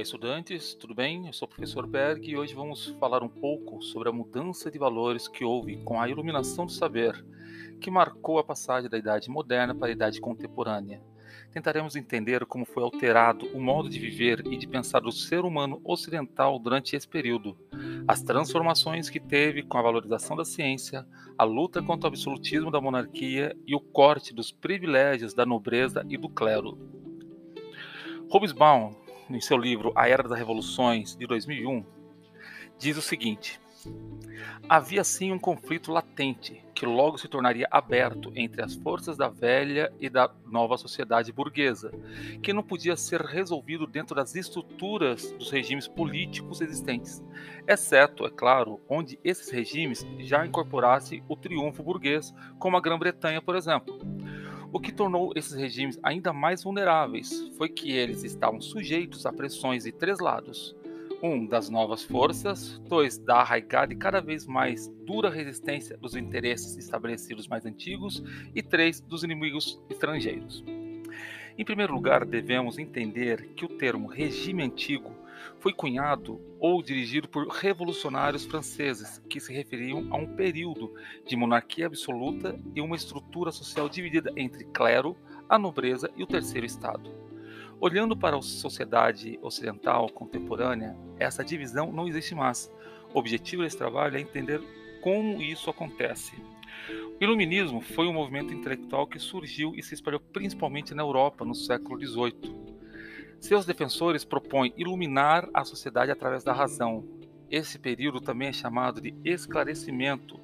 [0.00, 1.26] estudantes, tudo bem?
[1.26, 4.78] Eu sou o professor Berg e hoje vamos falar um pouco sobre a mudança de
[4.78, 7.24] valores que houve com a iluminação do saber,
[7.80, 11.02] que marcou a passagem da idade moderna para a idade contemporânea.
[11.50, 15.80] Tentaremos entender como foi alterado o modo de viver e de pensar do ser humano
[15.82, 17.56] ocidental durante esse período,
[18.06, 22.80] as transformações que teve com a valorização da ciência, a luta contra o absolutismo da
[22.80, 26.78] monarquia e o corte dos privilégios da nobreza e do clero.
[28.30, 31.84] Hobsbawm em seu livro A Era das Revoluções, de 2001,
[32.78, 33.60] diz o seguinte:
[34.68, 39.92] Havia sim um conflito latente que logo se tornaria aberto entre as forças da velha
[39.98, 41.90] e da nova sociedade burguesa,
[42.40, 47.20] que não podia ser resolvido dentro das estruturas dos regimes políticos existentes,
[47.66, 53.56] exceto, é claro, onde esses regimes já incorporassem o triunfo burguês, como a Grã-Bretanha, por
[53.56, 53.98] exemplo.
[54.70, 59.84] O que tornou esses regimes ainda mais vulneráveis foi que eles estavam sujeitos a pressões
[59.84, 60.76] de três lados:
[61.22, 66.76] um, das novas forças, dois, da arraigada e cada vez mais dura resistência dos interesses
[66.76, 68.22] estabelecidos mais antigos,
[68.54, 70.62] e três, dos inimigos estrangeiros.
[71.56, 75.10] Em primeiro lugar, devemos entender que o termo regime antigo
[75.58, 80.92] foi cunhado ou dirigido por revolucionários franceses que se referiam a um período
[81.26, 85.16] de monarquia absoluta e uma estrutura social dividida entre clero,
[85.48, 87.10] a nobreza e o terceiro estado.
[87.80, 92.72] Olhando para a sociedade ocidental contemporânea, essa divisão não existe mais.
[93.14, 94.60] O objetivo desse trabalho é entender
[95.00, 96.34] como isso acontece.
[97.20, 101.54] O Iluminismo foi um movimento intelectual que surgiu e se espalhou principalmente na Europa no
[101.54, 102.77] século XVIII.
[103.40, 107.04] Seus defensores propõem iluminar a sociedade através da razão.
[107.50, 110.38] Esse período também é chamado de esclarecimento,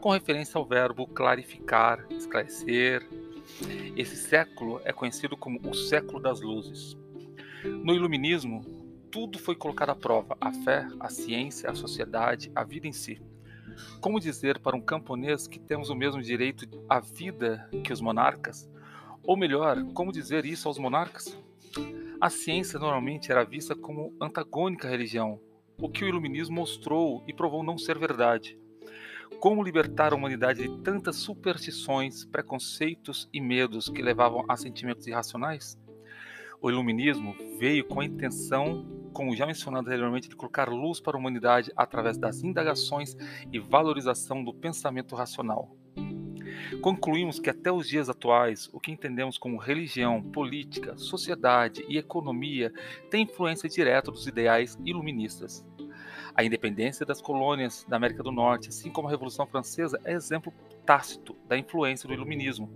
[0.00, 3.06] com referência ao verbo clarificar, esclarecer.
[3.96, 6.96] Esse século é conhecido como o século das luzes.
[7.64, 8.64] No Iluminismo,
[9.10, 13.20] tudo foi colocado à prova: a fé, a ciência, a sociedade, a vida em si.
[14.00, 18.70] Como dizer para um camponês que temos o mesmo direito à vida que os monarcas?
[19.22, 21.36] Ou melhor, como dizer isso aos monarcas?
[22.20, 25.40] A ciência normalmente era vista como antagônica à religião,
[25.78, 28.58] o que o iluminismo mostrou e provou não ser verdade.
[29.40, 35.78] Como libertar a humanidade de tantas superstições, preconceitos e medos que levavam a sentimentos irracionais?
[36.60, 41.18] O iluminismo veio com a intenção como já mencionado anteriormente, de colocar luz para a
[41.18, 43.16] humanidade através das indagações
[43.50, 45.74] e valorização do pensamento racional.
[46.80, 52.72] Concluímos que até os dias atuais, o que entendemos como religião, política, sociedade e economia
[53.10, 55.64] tem influência direta dos ideais iluministas.
[56.34, 60.52] A independência das colônias da América do Norte, assim como a Revolução Francesa, é exemplo
[60.84, 62.70] tácito da influência do iluminismo.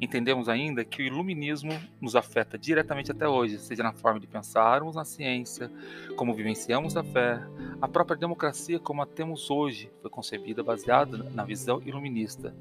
[0.00, 4.94] Entendemos ainda que o iluminismo nos afeta diretamente até hoje, seja na forma de pensarmos
[4.94, 5.70] na ciência,
[6.16, 7.40] como vivenciamos a fé,
[7.80, 12.54] a própria democracia como a temos hoje foi concebida baseada na visão iluminista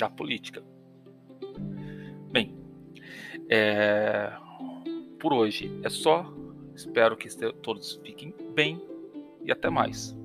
[0.00, 0.62] da política.
[2.32, 2.56] Bem,
[3.48, 4.32] é...
[5.18, 6.32] por hoje é só.
[6.74, 7.28] Espero que
[7.62, 8.80] todos fiquem bem
[9.44, 10.16] e até mais.